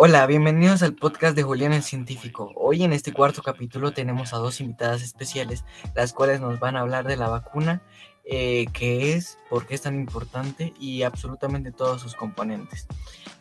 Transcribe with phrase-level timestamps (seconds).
[0.00, 2.52] Hola, bienvenidos al podcast de Julián el Científico.
[2.54, 5.64] Hoy en este cuarto capítulo tenemos a dos invitadas especiales,
[5.96, 7.82] las cuales nos van a hablar de la vacuna,
[8.24, 12.86] eh, qué es, por qué es tan importante y absolutamente todos sus componentes.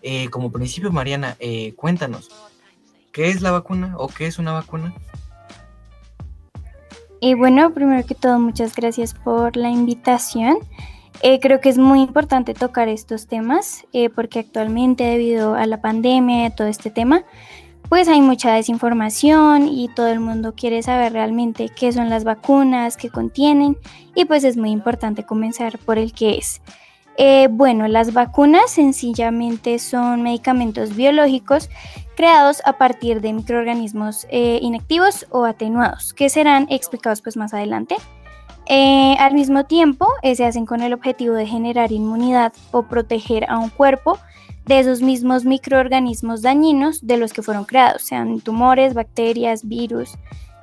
[0.02, 2.32] Eh, como principio, Mariana, eh, cuéntanos,
[3.12, 4.96] ¿qué es la vacuna o qué es una vacuna?
[7.20, 10.58] Y bueno, primero que todo, muchas gracias por la invitación.
[11.22, 15.82] Eh, creo que es muy importante tocar estos temas eh, porque actualmente debido a la
[15.82, 17.24] pandemia y todo este tema,
[17.90, 22.98] pues hay mucha desinformación y todo el mundo quiere saber realmente qué son las vacunas,
[22.98, 23.78] qué contienen
[24.14, 26.62] y pues es muy importante comenzar por el qué es.
[27.20, 31.72] Eh, bueno, las vacunas sencillamente son medicamentos biológicos
[32.16, 37.96] creados a partir de microorganismos inactivos o atenuados que serán explicados pues más adelante.
[38.70, 43.50] Eh, al mismo tiempo, eh, se hacen con el objetivo de generar inmunidad o proteger
[43.50, 44.20] a un cuerpo
[44.66, 50.18] de esos mismos microorganismos dañinos de los que fueron creados, sean tumores, bacterias, virus.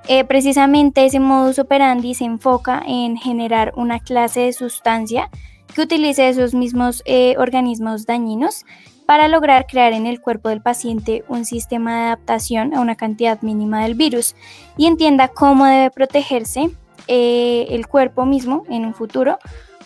[0.07, 5.31] Eh, precisamente ese modus operandi se enfoca en generar una clase de sustancia
[5.75, 7.03] que utilice esos mismos
[7.39, 8.67] organismos dañinos
[9.07, 13.41] para lograr crear en el cuerpo del paciente un sistema de adaptación a una cantidad
[13.41, 14.37] mínima del virus
[14.77, 16.71] y entienda cómo debe protegerse
[17.07, 19.39] eh, el cuerpo mismo en un futuro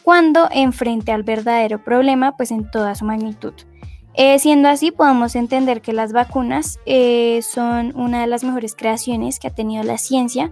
[0.03, 3.53] cuando enfrente al verdadero problema pues en toda su magnitud.
[4.15, 9.39] Eh, siendo así, podemos entender que las vacunas eh, son una de las mejores creaciones
[9.39, 10.51] que ha tenido la ciencia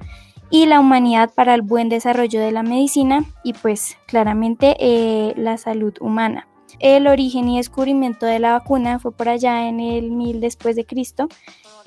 [0.50, 5.94] y la humanidad para el buen desarrollo de la medicina y pues claramente la salud
[6.00, 6.46] humana.
[6.78, 10.84] El origen y descubrimiento de la vacuna fue por allá en el 1000 después de
[10.84, 11.28] Cristo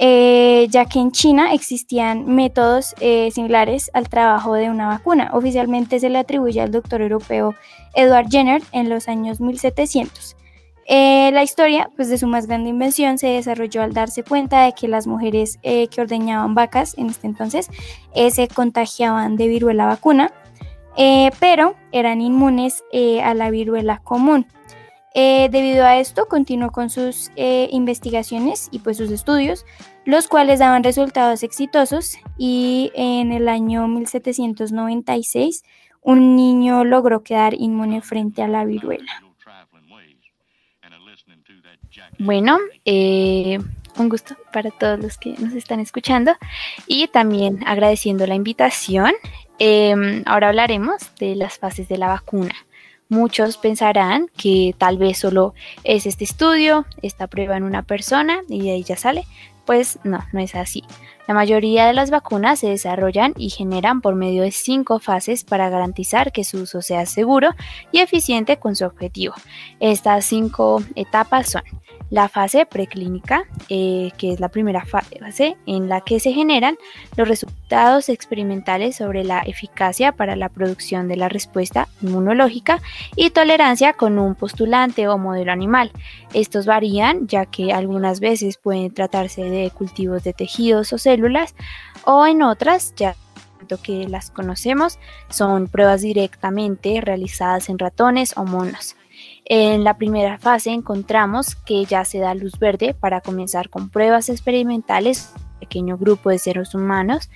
[0.02, 5.32] eh, ya que en China existían métodos eh, similares al trabajo de una vacuna.
[5.34, 7.54] Oficialmente se le atribuye al doctor europeo
[7.94, 10.38] Edward Jenner en los años 1700.
[10.88, 14.72] Eh, la historia pues, de su más grande invención se desarrolló al darse cuenta de
[14.72, 17.70] que las mujeres que ordeñaban vacas en este entonces
[18.32, 20.32] se contagiaban de viruela vacuna,
[21.40, 22.84] pero eran inmunes
[23.24, 24.48] a la viruela común.
[25.16, 29.66] Eh, debido a esto, continuó con sus eh, investigaciones y pues sus estudios,
[30.06, 35.64] los cuales daban resultados exitosos y en el año 1796
[36.02, 39.24] un niño logró quedar inmune frente a la viruela.
[42.20, 43.60] Bueno, eh,
[43.98, 46.34] un gusto para todos los que nos están escuchando
[46.88, 49.14] y también agradeciendo la invitación.
[49.58, 52.56] Em, ahora hablaremos de las fases de la vacuna.
[53.10, 58.62] Muchos pensarán que tal vez solo es este estudio, esta prueba en una persona y
[58.62, 59.26] de ahí ya sale.
[59.66, 60.84] Pues no, no es así.
[61.28, 65.70] La mayoría de las vacunas se desarrollan y generan por medio de cinco fases para
[65.70, 67.50] garantizar que su uso sea seguro
[67.92, 69.34] y eficiente con su objetivo.
[69.80, 71.64] Estas cinco etapas son
[72.10, 76.78] la fase preclínica, eh, que es la primera fase en la que se generan
[77.16, 82.82] los resultados experimentales sobre la eficacia para la producción de la respuesta inmunológica
[83.16, 85.92] y tolerancia con un postulante o modelo animal.
[86.34, 91.56] Estos varían ya que algunas veces pueden tratarse de cultivos de tejidos o células
[92.06, 93.16] o en otras ya
[93.78, 94.98] que las conocemos
[95.30, 98.96] son pruebas directamente realizadas en ratones o monos.
[99.52, 104.30] En la primera fase encontramos que ya se da luz verde para comenzar con pruebas
[104.30, 107.32] experimentales, pequeño grupo de seres humanos.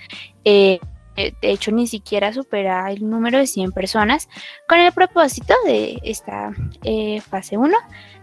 [0.46, 0.79] Eh,
[1.16, 4.29] de hecho, ni siquiera supera el número de 100 personas,
[4.68, 6.51] con el propósito de esta
[6.84, 7.75] eh, fase 1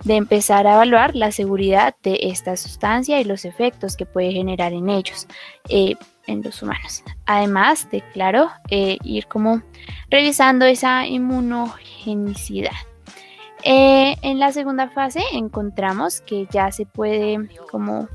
[0.05, 4.73] de empezar a evaluar la seguridad de esta sustancia y los efectos que puede generar
[4.73, 5.27] en ellos,
[5.69, 5.95] eh,
[6.29, 7.03] en los humanos.
[7.27, 9.63] Además de, claro, ir como
[10.11, 12.90] revisando esa inmunogenicidad.
[13.63, 18.09] Eh, en la segunda fase encontramos que ya se puede como,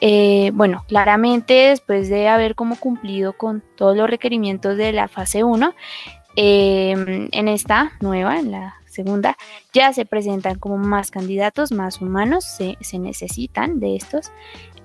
[0.00, 5.42] eh, bueno, claramente después de haber como cumplido con todos los requerimientos de la fase
[5.42, 5.74] 1,
[6.36, 9.36] em, en esta nueva, en la segunda,
[9.72, 14.30] ya se presentan como más candidatos, más humanos, se, necesitan de estos,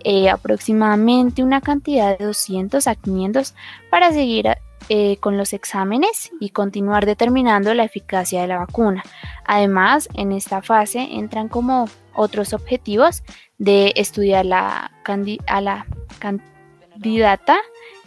[0.03, 3.55] eh, aproximadamente una cantidad de 200 a 500
[3.89, 4.47] para seguir
[4.89, 9.03] eh, con los exámenes y continuar determinando la eficacia de la vacuna.
[9.45, 13.23] Además, en esta fase entran como otros objetivos
[13.57, 14.91] de estudiar la
[15.47, 15.85] a la
[16.19, 17.57] candidata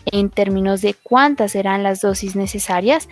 [0.06, 3.08] en términos de cuántas serán las dosis necesarias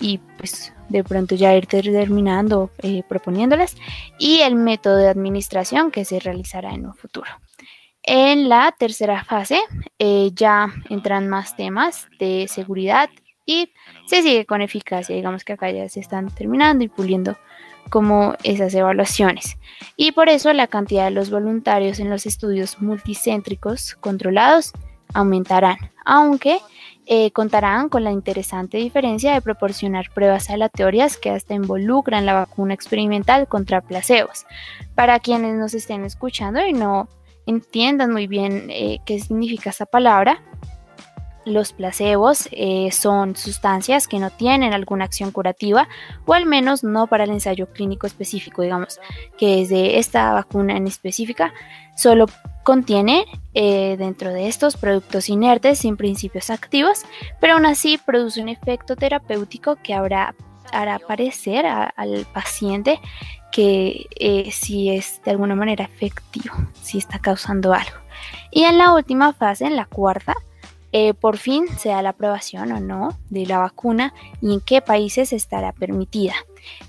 [0.00, 3.76] y pues de pronto ya ir determinando, eh, proponiéndolas
[4.18, 7.28] y el método de administración que se realizará en un futuro.
[8.10, 9.60] En la tercera fase
[9.98, 13.10] eh, ya entran más temas de seguridad
[13.44, 13.70] y
[14.06, 15.14] se sigue con eficacia.
[15.14, 17.36] Digamos que acá ya se están terminando y puliendo
[17.90, 19.58] como esas evaluaciones.
[19.98, 24.72] Y por eso la cantidad de los voluntarios en los estudios multicéntricos controlados
[25.12, 25.76] aumentarán,
[26.06, 26.60] aunque
[27.04, 32.72] eh, contarán con la interesante diferencia de proporcionar pruebas aleatorias que hasta involucran la vacuna
[32.72, 34.46] experimental contra placebos.
[34.94, 37.06] Para quienes nos estén escuchando y no
[37.48, 40.42] entiendan muy bien eh, qué significa esa palabra,
[41.48, 45.88] los placebos eh, son sustancias que no tienen alguna acción curativa
[46.26, 49.00] o al menos no para el ensayo clínico específico, digamos,
[49.38, 51.54] que es de esta vacuna en específica,
[51.96, 52.26] solo
[52.64, 53.24] contiene
[53.54, 57.04] eh, dentro de estos productos inertes sin principios activos,
[57.40, 60.34] pero aún así produce un efecto terapéutico que habrá,
[60.70, 63.00] hará parecer al paciente
[63.52, 67.96] que eh, si es de alguna manera efectivo, si está causando algo.
[68.50, 70.34] Y en la última fase, en la cuarta,
[70.92, 74.80] eh, por fin se da la aprobación o no de la vacuna y en qué
[74.80, 76.34] países estará permitida.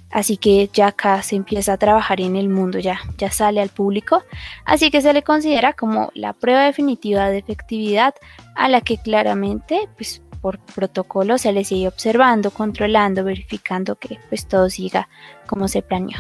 [0.10, 3.70] Así que ya acá se empieza a trabajar en el mundo, ya, ya sale al
[3.70, 4.24] público,
[4.66, 8.16] así que se le considera como la prueba definitiva de efectividad
[8.56, 14.48] a la que claramente pues, por protocolo se le sigue observando, controlando, verificando que pues
[14.48, 15.10] todo siga
[15.48, 16.20] como se planeó.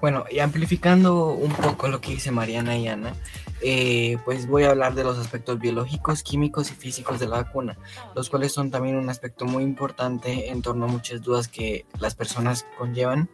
[0.00, 3.14] Bueno, y amplificando un poco lo que dice Mariana y Ana,
[3.60, 7.78] eh, pues voy a hablar de los aspectos biológicos, químicos y físicos de la vacuna,
[8.16, 12.16] los cuales son también un aspecto muy importante en torno a muchas dudas que las
[12.16, 13.28] personas conllevan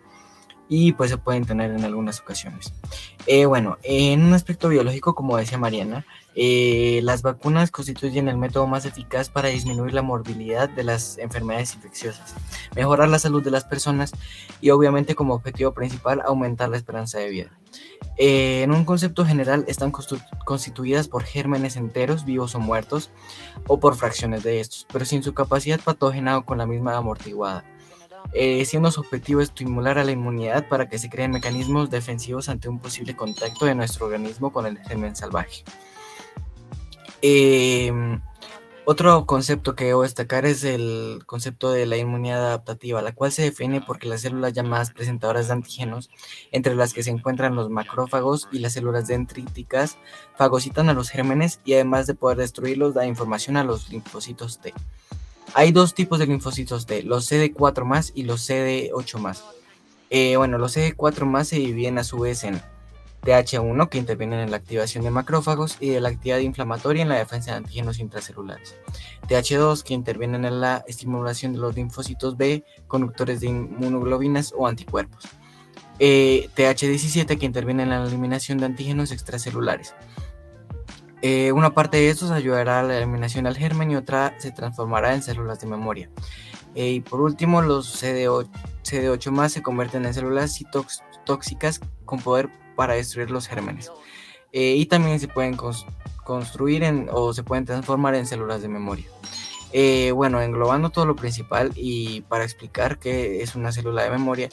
[0.69, 2.73] y pues se pueden tener en algunas ocasiones.
[3.26, 6.05] Eh, bueno, en un aspecto biológico, como decía Mariana,
[6.35, 11.75] eh, las vacunas constituyen el método más eficaz para disminuir la morbilidad de las enfermedades
[11.75, 12.35] infecciosas,
[12.76, 14.12] mejorar la salud de las personas
[14.61, 17.50] y obviamente como objetivo principal aumentar la esperanza de vida.
[18.17, 19.93] Eh, en un concepto general están
[20.44, 23.11] constituidas por gérmenes enteros, vivos o muertos,
[23.67, 27.65] o por fracciones de estos, pero sin su capacidad patógena o con la misma amortiguada.
[28.35, 32.69] Eh, siendo su objetivo estimular a la inmunidad para que se creen mecanismos defensivos ante
[32.69, 35.65] un posible contacto de nuestro organismo con el germen salvaje.
[37.23, 38.20] Em,
[38.85, 43.43] otro concepto que debo destacar es el concepto de la inmunidad adaptativa, la cual se
[43.43, 46.11] define porque las células llamadas presentadoras de antígenos,
[46.53, 49.99] entre las que se encuentran los macrófagos y las células dendríticas,
[50.37, 54.73] fagocitan a los gérmenes y además de poder destruirlos, da información a los linfocitos T.
[55.54, 59.42] Hay dos tipos de linfocitos T, los CD4 y los CD8
[60.10, 62.62] eh, bueno, los CD4 se dividen a su vez en
[63.22, 67.16] TH1, que intervienen en la activación de macrófagos y de la actividad inflamatoria en la
[67.16, 68.76] defensa de antígenos intracelulares.
[69.28, 75.24] TH2, que intervienen en la estimulación de los linfocitos B, conductores de inmunoglobinas o anticuerpos.
[75.98, 79.94] Eh, TH17, que interviene en la eliminación de antígenos extracelulares.
[81.20, 85.15] Eh, una parte de estos ayudará a la eliminación del germen y otra se transformará
[85.15, 86.11] en células de memoria.
[86.75, 88.49] Eh, y por último, los CD8,
[88.85, 90.59] CD8 más se convierten en células
[91.25, 93.91] tóxicas con poder para destruir los gérmenes.
[94.53, 95.56] Eh, y también se pueden
[96.25, 99.06] construir en, o se pueden transformar en células de memoria.
[100.15, 104.49] bueno, englobando todo lo principal y para explicar qué es una célula de memoria,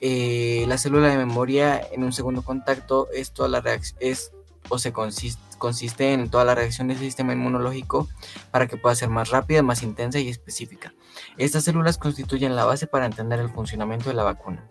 [0.00, 3.62] la célula de memoria en un segundo contacto es toda la
[4.00, 4.32] es
[4.68, 8.08] o se consiste en toda la reacción del sistema inmunológico
[8.50, 10.94] para que pueda ser más rápida, más intensa y específica.
[11.36, 14.64] Estas células constituyen la base para entender el funcionamiento de la vacuna.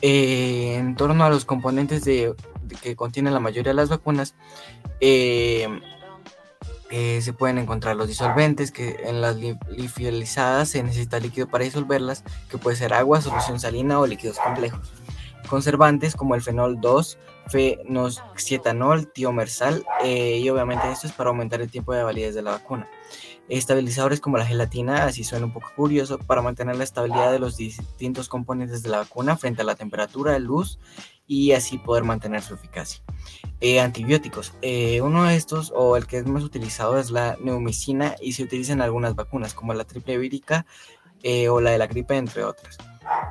[0.00, 2.34] Eh, en torno a los componentes de,
[2.82, 4.34] que contienen la mayoría de las vacunas,
[5.00, 5.68] eh,
[6.90, 12.24] eh, se pueden encontrar los disolventes, que en las liofilizadas se necesita líquido para disolverlas,
[12.48, 14.92] que puede ser agua, solución salina o líquidos complejos
[15.48, 17.18] conservantes como el fenol 2,
[17.50, 22.52] fenoxietanol, tiomersal eh, y obviamente esto es para aumentar el tiempo de validez de la
[22.52, 22.88] vacuna.
[23.48, 27.56] Estabilizadores como la gelatina, así suena un poco curioso, para mantener la estabilidad de los
[27.56, 30.78] distintos componentes de la vacuna frente a la temperatura luz
[31.26, 33.02] y así poder mantener su eficacia.
[33.60, 34.54] Eh, antibióticos.
[34.62, 38.42] Eh, uno de estos, o el que es más utilizado, es la neumicina y se
[38.42, 40.66] utiliza en algunas vacunas, como la triple vírica
[41.50, 42.78] o la de la gripe, entre otras.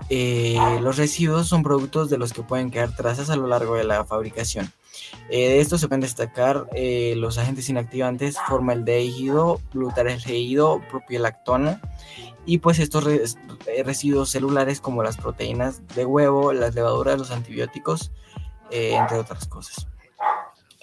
[0.10, 3.84] Eh, los residuos son productos de los que pueden quedar trazas a lo largo de
[3.84, 4.72] la fabricación.
[5.30, 11.82] Eh, de estos se pueden destacar eh, los agentes inactivantes, formaldehído, glutaregido, propiolactona
[12.46, 13.06] y pues estos
[13.86, 18.12] residuos celulares como las proteínas de huevo, las levaduras, los antibióticos,
[18.72, 19.88] entre otras cosas.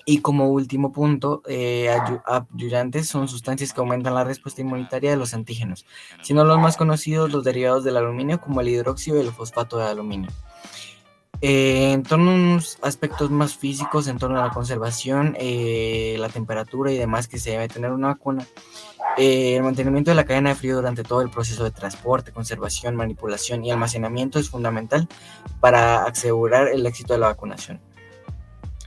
[0.07, 1.89] Y como último punto, eh,
[2.27, 5.87] ayudantes son sustancias que aumentan la respuesta inmunitaria de los antígenos,
[6.23, 9.85] siendo los más conocidos los derivados del aluminio como el hidróxido y el fosfato de
[9.85, 10.31] aluminio.
[11.41, 16.29] Eh, en torno a unos aspectos más físicos, en torno a la conservación, eh, la
[16.29, 18.47] temperatura y demás que se debe tener una vacuna,
[19.19, 22.97] eh, el mantenimiento de la cadena de frío durante todo el proceso de transporte, conservación,
[22.97, 25.07] manipulación y almacenamiento es fundamental
[25.61, 27.81] para asegurar el éxito de la vacunación.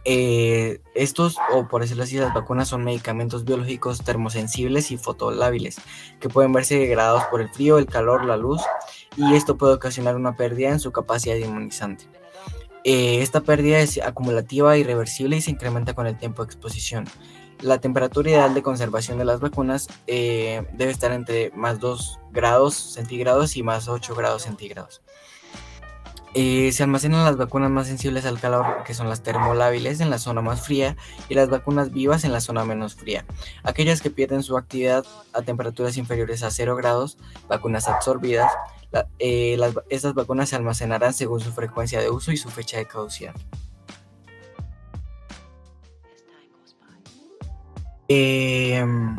[0.08, 5.82] Estos, o por decirlo así, las vacunas son medicamentos biológicos termosensibles y fotolábiles
[6.20, 8.62] que pueden verse degradados por el frío, el calor, la luz,
[9.18, 12.06] y esto puede ocasionar una pérdida en su capacidad inmunizante.
[12.90, 17.04] Eh, esta pérdida es acumulativa, irreversible y se incrementa con el tiempo de exposición.
[17.60, 22.76] La temperatura ideal de conservación de las vacunas eh, debe estar entre más 2 grados
[22.76, 25.02] centígrados y más 8 grados centígrados.
[26.39, 30.20] Eh, se almacenan las vacunas más sensibles al calor, que son las termolábiles, en la
[30.20, 30.96] zona más fría,
[31.29, 33.25] y las vacunas vivas en la zona menos fría.
[33.63, 35.03] Aquellas que pierden su actividad
[35.34, 37.17] a temperaturas inferiores a 0 grados,
[37.50, 38.51] vacunas absorbidas,
[39.17, 39.58] eh,
[39.89, 43.34] estas vacunas se almacenarán según su frecuencia de uso y su fecha de caducidad.
[48.08, 49.17] Em,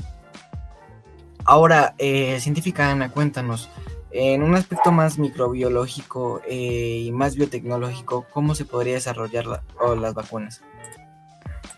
[1.44, 3.68] ahora, eh, científica Ana, cuéntanos,
[4.10, 10.62] en un aspecto más microbiológico eh, y más biotecnológico, ¿cómo se podría desarrollar las vacunas?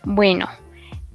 [0.03, 0.47] Bueno,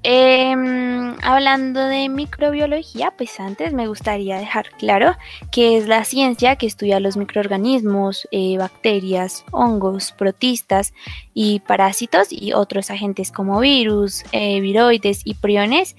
[0.09, 5.17] Em, hablando de microbiología, pues antes me gustaría dejar claro
[5.51, 10.95] que es la ciencia que estudia los microorganismos, eh, bacterias, hongos, protistas
[11.35, 15.97] y parásitos y otros agentes como virus, eh, viroides y priones.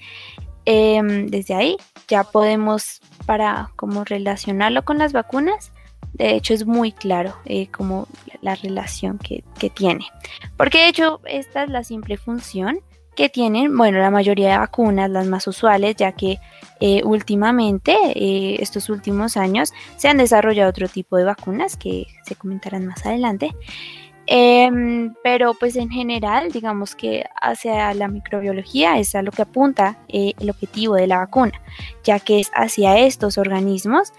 [0.70, 1.76] Em, desde ahí
[2.08, 5.72] ya podemos para como relacionarlo con las vacunas.
[6.12, 8.06] De hecho es muy claro eh, como
[8.42, 10.04] la relación que, que tiene.
[10.58, 12.80] Porque de hecho esta es la simple función
[13.16, 16.38] que tienen, bueno, la mayoría de vacunas, las más usuales, ya que
[16.80, 22.36] eh, últimamente, eh, estos últimos años, se han desarrollado otro tipo de vacunas que se
[22.36, 23.50] comentarán más adelante.
[24.30, 29.96] Em, pero pues en general, digamos que hacia la microbiología es a lo que apunta
[30.08, 31.62] eh, el objetivo de la vacuna,
[32.04, 34.12] ya que es hacia estos organismos,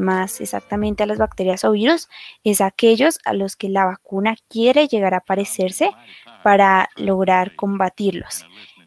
[0.00, 2.08] más exactamente a las bacterias o virus,
[2.44, 5.90] es aquellos a los que la vacuna quiere llegar a parecerse
[6.42, 8.44] para lograr combatirlos.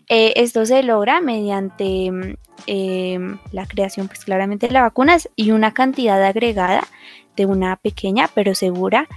[0.07, 2.35] Eh, esto se logra mediante mm,
[2.67, 6.87] em, la creación, pues claramente, de las vacunas y una cantidad agregada
[7.35, 9.07] de una pequeña pero segura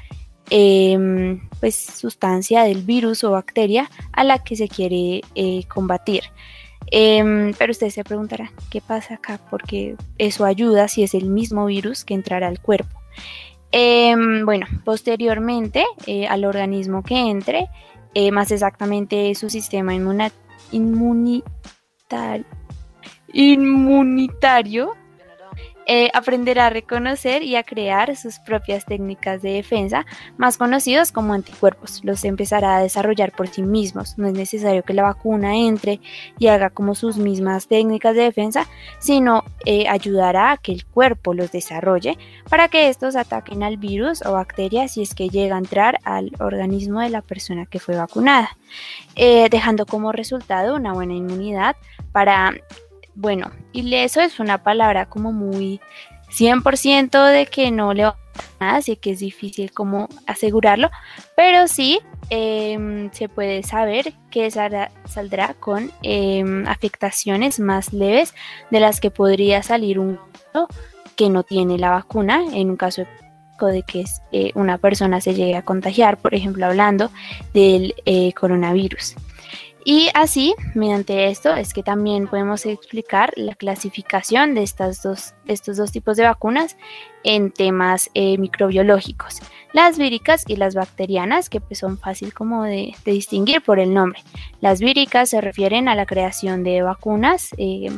[0.51, 6.25] em, pues, sustancia del virus o bacteria a la que se quiere eh, combatir.
[6.91, 9.41] Em, pero usted se preguntará, ¿qué pasa acá?
[9.51, 12.99] Porque eso ayuda si es el mismo virus que entrará al cuerpo.
[14.45, 17.69] bueno, posteriormente eh, al organismo que entre,
[18.15, 19.95] eh, más exactamente su sistema
[23.33, 24.95] inmunitario
[25.91, 30.05] eh, aprenderá a reconocer y a crear sus propias técnicas de defensa,
[30.37, 32.05] más conocidos como anticuerpos.
[32.05, 34.19] Los empezará a desarrollar por sí mismos.
[34.19, 36.01] No es necesario que la vacuna entre
[36.39, 38.67] y haga como sus mismas técnicas de defensa,
[38.99, 42.19] sino eh, ayudará a que el cuerpo los desarrolle
[42.51, 46.33] para que estos ataquen al virus o bacteria si es que llega a entrar al
[46.39, 48.59] organismo de la persona que fue vacunada,
[49.17, 51.77] eh, dejando como resultado una buena inmunidad
[52.13, 52.53] para
[53.21, 55.81] bueno, y eso es una palabra como muy
[56.31, 58.17] 100% de que no le va a
[58.61, 60.89] nada, así que es difícil como asegurarlo,
[61.35, 61.99] pero sí
[62.31, 68.35] em, se puede saber que saldrá con em, afectaciones más leves
[68.71, 70.21] de las que podría salir un
[71.17, 73.05] que no tiene la vacuna, en un caso
[73.67, 77.11] de que eh, una persona se llegue a contagiar, por ejemplo, hablando
[77.53, 79.17] del eh, coronavirus.
[79.85, 85.77] Y así, mediante esto, es que también podemos explicar la clasificación de estas dos, estos
[85.77, 86.77] dos tipos de vacunas
[87.25, 89.41] en temas eh, microbiológicos.
[89.73, 94.21] Las víricas y las bacterianas, que pues son fácil como de, distinguir por el nombre.
[94.61, 97.91] Las víricas se refieren a la creación de vacunas eh,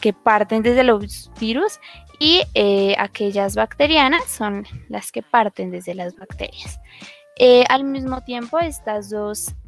[0.00, 1.80] que parten desde los virus
[2.18, 6.80] y eh, aquellas bacterianas son las que parten desde las bacterias.
[7.36, 8.58] Eh, al mismo tiempo,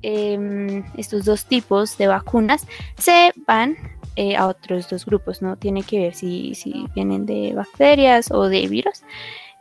[0.02, 3.76] em, estos dos tipos de vacunas se van
[4.14, 6.54] eh, a otros dos grupos, no tiene que ver si,
[6.94, 9.02] vienen de bacterias o de virus.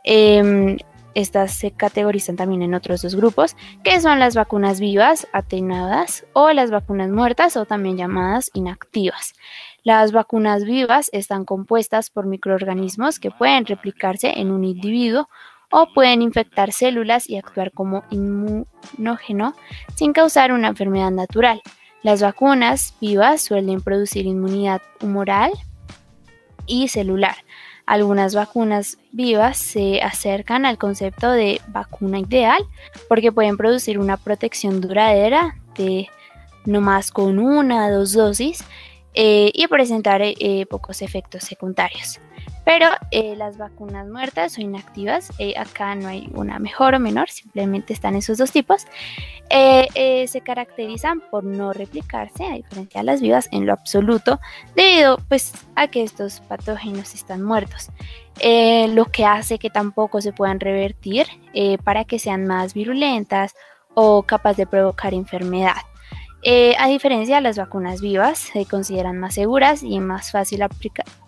[0.04, 0.78] Em,
[1.14, 6.52] estas se categorizan también en otros dos grupos, que son las vacunas vivas, atenuadas, o
[6.52, 9.34] las vacunas muertas, o también llamadas inactivas.
[9.82, 15.28] Las vacunas vivas están compuestas por microorganismos que pueden replicarse en un individuo
[15.70, 19.54] o pueden infectar células y actuar como inmunógeno
[19.94, 21.60] sin causar una enfermedad natural.
[22.02, 25.52] Las vacunas vivas suelen producir inmunidad humoral
[26.66, 27.36] y celular.
[27.86, 32.64] algunas vacunas vivas se acercan al concepto de vacuna ideal
[33.08, 36.08] porque pueden producir una protección duradera de
[36.64, 38.64] no más con una o dos dosis
[39.14, 42.20] eh, y presentar eh, pocos efectos secundarios.
[42.66, 47.92] Pero eh, las vacunas muertas o inactivas, acá no hay una mejor o menor, simplemente
[47.92, 48.86] están esos dos tipos,
[49.48, 54.40] se caracterizan por no replicarse, a diferencia de las vivas, en lo absoluto,
[54.74, 57.90] debido pues, a que estos patógenos están muertos.
[58.42, 61.28] lo que hace que tampoco se puedan revertir
[61.84, 63.54] para que sean más virulentas
[63.94, 65.76] o capaces de provocar enfermedad.
[66.48, 70.64] Eh, a diferencia de las vacunas vivas, se consideran más seguras y más fácil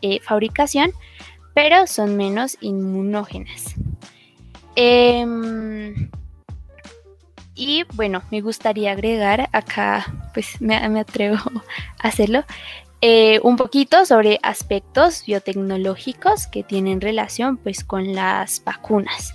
[0.01, 0.93] eh, fabricación,
[1.55, 3.75] pero son menos inmunógenas.
[4.77, 6.09] Em,
[7.57, 11.39] y bueno, me gustaría agregar acá, pues me, atrevo
[11.99, 12.45] a hacerlo,
[13.01, 19.35] eh, un poquito sobre aspectos biotecnológicos que tienen relación pues con las vacunas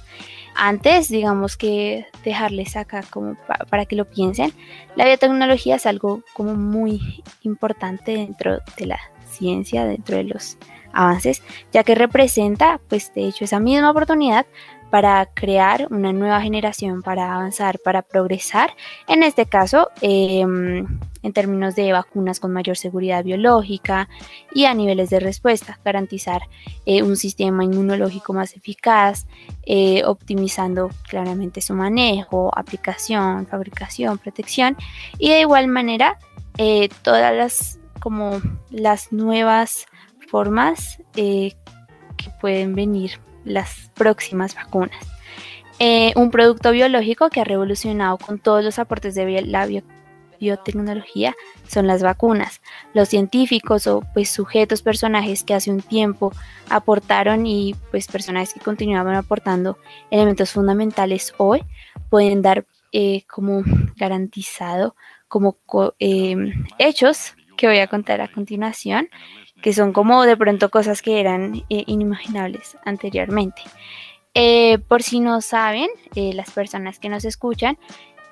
[0.56, 3.36] antes, digamos que dejarles acá como
[3.70, 4.54] para que lo piensen,
[4.96, 10.58] la biotecnología es algo como muy importante dentro de la ciencia, dentro de los
[10.94, 11.42] avances,
[11.72, 14.46] ya que representa, pues de hecho, esa misma oportunidad
[14.94, 18.76] para crear una nueva generación, para avanzar, para progresar.
[19.08, 24.08] En este caso, em, en términos de vacunas con mayor seguridad biológica
[24.54, 26.44] y a niveles de respuesta, garantizar
[26.86, 29.26] eh, un sistema inmunológico más eficaz,
[29.66, 34.78] eh, optimizando claramente su manejo, aplicación, fabricación, protección
[35.18, 36.20] y de igual manera
[36.60, 39.88] eh, todas las como las nuevas
[40.28, 41.56] formas que
[42.40, 45.06] pueden venir las próximas vacunas.
[45.80, 49.68] Eh, un producto biológico que ha revolucionado con todos los aportes de la
[50.40, 51.36] biotecnología
[51.68, 52.62] son las vacunas.
[52.94, 56.32] Los científicos o pues sujetos, personajes que hace un tiempo
[56.70, 59.78] aportaron y pues personajes que continuaban aportando
[60.12, 61.64] elementos fundamentales hoy
[62.10, 63.64] pueden dar eh, como
[63.96, 64.96] garantizado
[65.28, 65.58] como
[65.98, 69.10] em, hechos que voy a contar a continuación
[69.63, 73.62] que son como de pronto cosas que eran eh, inimaginables anteriormente.
[74.34, 77.78] Eh, por si no saben, eh, las personas que nos escuchan,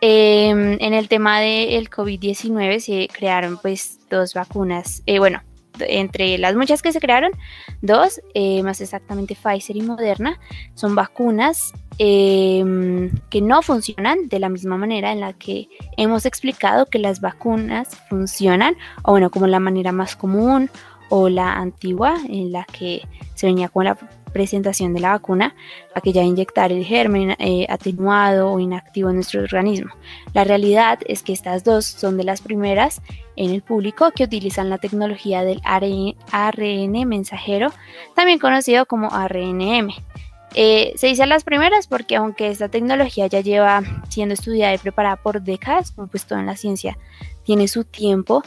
[0.02, 5.42] em, en el tema del COVID-19 se crearon pues dos vacunas, bueno,
[5.80, 7.32] entre las muchas que se crearon,
[7.82, 8.20] dos,
[8.62, 10.38] más exactamente Pfizer y Moderna,
[10.76, 16.88] son vacunas em, que no funcionan de la misma manera en la que hemos explicado
[16.88, 20.70] que las vacunas funcionan, o bueno, como la manera más común
[21.12, 23.02] o la antigua en la que
[23.36, 23.98] se venía con la
[24.32, 25.56] presentación de la vacuna,
[25.94, 29.92] aquella de inyectar el germen eh, atenuado o inactivo en nuestro organismo.
[30.34, 33.02] La realidad es que estas dos son de las primeras
[33.36, 37.74] en el público que utilizan la tecnología del ARN, mensajero,
[38.16, 39.90] también conocido como ARNM.
[40.54, 45.18] Eh, se dice las primeras porque aunque esta tecnología ya lleva siendo estudiada y preparada
[45.18, 46.98] por décadas, como pues todo en la ciencia
[47.44, 48.44] tiene su tiempo,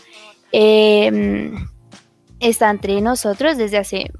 [0.50, 1.52] eh,
[2.48, 4.10] está entre nosotros desde hace,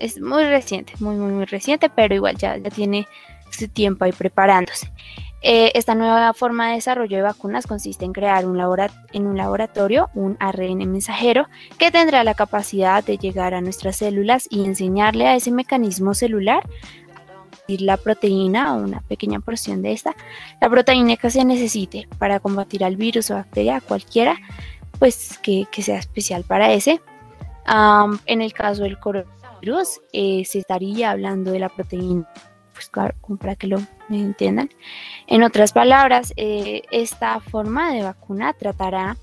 [0.00, 3.06] es muy reciente, muy, muy, muy reciente, pero igual ya, ya tiene
[3.50, 4.92] su tiempo ahí preparándose.
[5.40, 8.60] Eh, esta nueva forma de desarrollo de vacunas consiste en crear un
[9.12, 11.46] en un laboratorio un ARN mensajero
[11.78, 16.64] que tendrá la capacidad de llegar a nuestras células y enseñarle a ese mecanismo celular
[17.68, 20.16] la proteína o una pequeña porción de esta,
[20.60, 24.36] la proteína que se necesite para combatir al virus o bacteria cualquiera,
[24.98, 27.00] pues que, que sea especial para ese
[28.26, 32.28] en el caso del coronavirus, eh, se estaría hablando de la proteína,
[32.72, 33.78] pues claro, para que lo
[34.08, 34.70] entiendan.
[35.26, 39.16] En otras palabras, eh, esta forma de vacuna tratará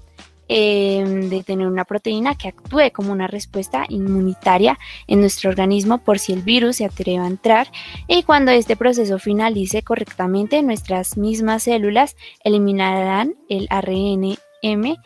[0.48, 4.78] em, de tener una proteína que actúe como una respuesta inmunitaria
[5.08, 7.72] en nuestro organismo por si el virus se atreva a entrar
[8.08, 14.98] y cuando este proceso finalice correctamente nuestras mismas células eliminarán el ARNM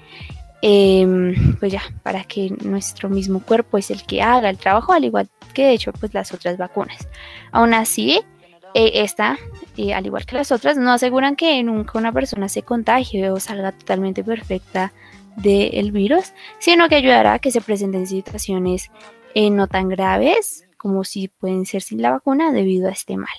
[0.62, 5.06] Em, pues ya, para que nuestro mismo cuerpo es el que haga el trabajo, al
[5.06, 7.08] igual que de hecho pues las otras vacunas.
[7.52, 8.22] Aún así,
[8.74, 9.38] eh, esta,
[9.78, 13.40] eh, al igual que las otras, no aseguran que nunca una persona se contagie o
[13.40, 14.92] salga totalmente perfecta
[15.38, 18.92] del virus, sino que ayudará a que se presenten situaciones
[19.36, 23.30] eh, no tan graves como si pueden ser sin la vacuna debido a este mal.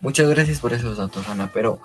[0.00, 1.80] Muchas gracias por esos datos, Ana, pero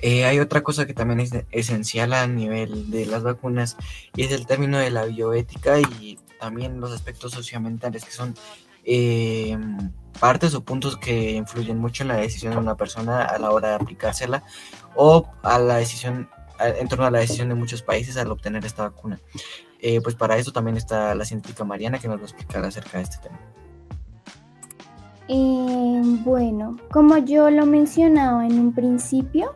[0.00, 3.76] eh, hay otra cosa que también es esencial a nivel de las vacunas
[4.16, 8.34] y es el término de la bioética y también los aspectos socioambientales que son
[8.84, 9.56] eh,
[10.18, 13.68] partes o puntos que influyen mucho en la decisión de una persona a la hora
[13.68, 14.42] de aplicársela
[14.96, 18.82] o a la decisión en torno a la decisión de muchos países al obtener esta
[18.82, 19.20] vacuna.
[19.80, 22.98] Eh, pues para eso también está la científica Mariana que nos va a explicar acerca
[22.98, 23.38] de este tema.
[25.32, 29.52] Eh, bueno, como yo lo mencionaba en un principio,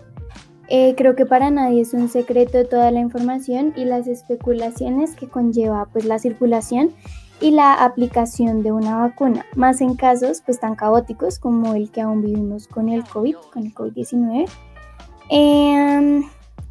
[0.68, 5.26] eh, creo que para nadie es un secreto toda la información y las especulaciones que
[5.26, 6.92] conlleva pues la circulación
[7.40, 12.02] y la aplicación de una vacuna, más en casos pues tan caóticos como el que
[12.02, 14.48] aún vivimos con el COVID, con el COVID-19.
[15.28, 16.22] Em,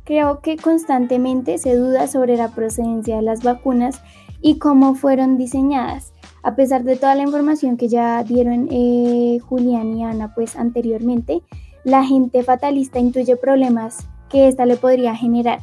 [0.05, 4.01] creo que constantemente se duda sobre la procedencia de las vacunas
[4.41, 6.12] y cómo fueron diseñadas.
[6.43, 11.41] A pesar de toda la información que ya dieron eh, Julián y Ana pues anteriormente,
[11.83, 15.59] la gente fatalista intuye problemas que esta le podría generar.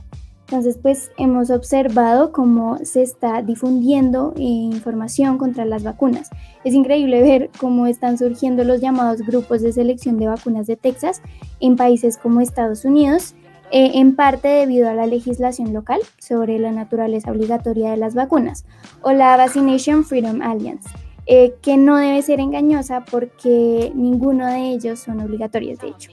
[0.50, 6.28] Entonces, pues hemos observado cómo se está difundiendo eh, información contra las vacunas.
[6.64, 11.22] Es increíble ver cómo están surgiendo los llamados grupos de selección de vacunas de Texas
[11.60, 13.36] en países como Estados Unidos,
[13.70, 18.64] eh, en parte debido a la legislación local sobre la naturaleza obligatoria de las vacunas,
[19.02, 20.88] o la Vaccination Freedom Alliance,
[21.26, 26.11] eh, que no debe ser engañosa porque ninguno de ellos son obligatorios, de hecho.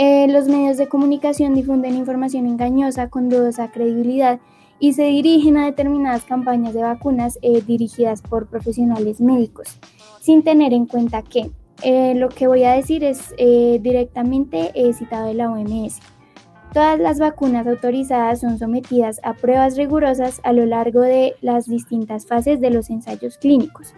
[0.00, 4.38] Eh, los medios de comunicación difunden información engañosa con dudosa credibilidad
[4.78, 9.80] y se dirigen a determinadas campañas de vacunas eh, dirigidas por profesionales médicos,
[10.20, 11.50] sin tener en cuenta que
[11.82, 15.98] eh, lo que voy a decir es directamente citado de la OMS.
[16.72, 22.26] Todas las vacunas autorizadas son sometidas a pruebas rigurosas a lo largo de las distintas
[22.26, 23.94] fases de los ensayos clínicos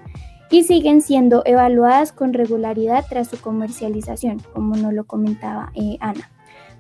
[0.51, 6.31] y siguen siendo evaluadas con regularidad tras su comercialización, como nos lo comentaba eh, Ana.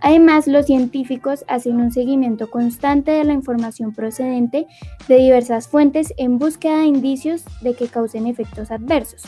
[0.00, 4.66] Además, los científicos hacen un seguimiento constante de la información procedente
[5.09, 9.24] de diversas fuentes en búsqueda de indicios de que causen efectos adversos.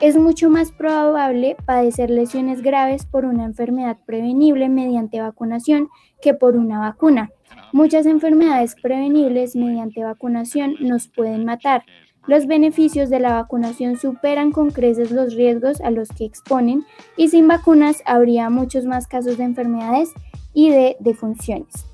[0.00, 5.88] Es mucho más probable padecer lesiones graves por una enfermedad prevenible mediante vacunación
[6.20, 7.30] que por una vacuna.
[7.72, 11.84] Muchas enfermedades prevenibles mediante vacunación nos pueden matar,
[12.26, 16.86] los beneficios de la vacunación superan con creces los riesgos a los que exponen
[17.18, 20.10] y sin vacunas habría muchos más casos de enfermedades
[20.54, 21.84] y de defunciones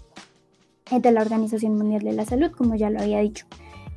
[0.91, 3.47] de la Organización Mundial de la Salud, como ya lo había dicho.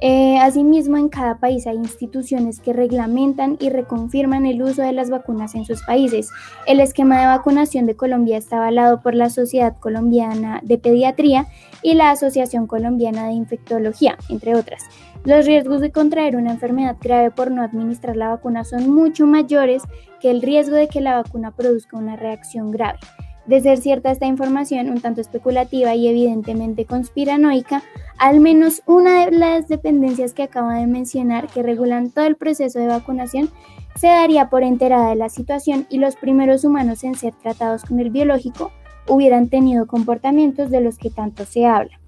[0.05, 5.09] Eh, asimismo, en cada país hay instituciones que reglamentan y reconfirman el uso de las
[5.09, 6.29] vacunas en sus países.
[6.67, 11.47] El esquema de vacunación de Colombia está avalado por la Sociedad Colombiana de Pediatría
[11.81, 14.83] y la Asociación Colombiana de Infectología, entre otras.
[15.23, 19.83] Los riesgos de contraer una enfermedad grave por no administrar la vacuna son mucho mayores
[20.19, 22.99] que el riesgo de que la vacuna produzca una reacción grave.
[23.45, 27.84] De ser cierta esta información, un tanto especulativa y evidentemente conspiranoica,
[28.17, 32.79] al menos una de las dependencias que acabo de mencionar que regulan todo el proceso
[32.79, 33.49] de vacunación
[33.95, 37.99] se daría por enterada de la situación y los primeros humanos en ser tratados con
[37.99, 38.71] el biológico
[39.08, 41.99] hubieran tenido comportamientos de los que tanto se habla.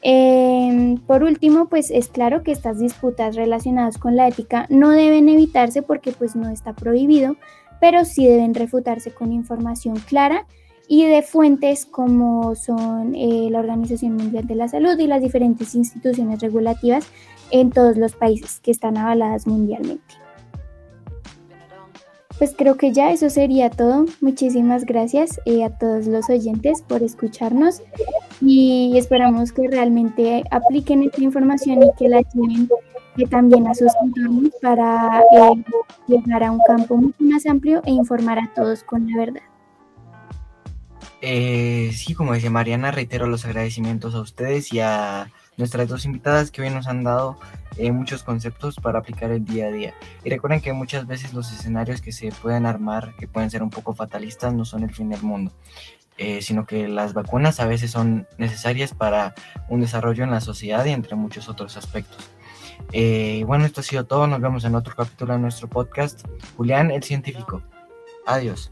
[0.00, 5.28] Em, por último, pues es claro que estas disputas relacionadas con la ética no deben
[5.28, 7.36] evitarse porque pues no está prohibido,
[7.80, 10.46] pero sí deben refutarse con información clara
[10.92, 15.74] y de fuentes como son eh, la Organización Mundial de la Salud y las diferentes
[15.74, 17.06] instituciones regulativas
[17.50, 20.04] en todos los países que están avaladas mundialmente.
[22.36, 24.04] Pues creo que ya eso sería todo.
[24.20, 27.80] Muchísimas gracias eh, a todos los oyentes por escucharnos
[28.42, 32.68] y esperamos que realmente apliquen esta información y que la lleven
[33.16, 35.64] eh, también a sus entornos para eh,
[36.06, 39.51] llegar a un campo mucho más amplio e informar a todos con la verdad.
[41.22, 46.62] Sí, como decía Mariana, reitero los agradecimientos a ustedes y a nuestras dos invitadas que
[46.62, 47.38] hoy nos han dado
[47.76, 49.94] eh, muchos conceptos para aplicar el día a día.
[50.24, 53.70] Y recuerden que muchas veces los escenarios que se pueden armar, que pueden ser un
[53.70, 55.52] poco fatalistas, no son el fin del mundo.
[56.18, 59.34] Eh, sino que las vacunas a veces son necesarias para
[59.68, 62.30] un desarrollo en la sociedad y entre muchos otros aspectos.
[62.92, 64.26] Eh, bueno, esto ha sido todo.
[64.26, 66.26] Nos vemos en otro capítulo de nuestro podcast.
[66.56, 67.62] Julián, el científico.
[68.26, 68.70] Adiós.